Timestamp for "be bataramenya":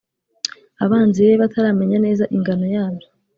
1.25-1.97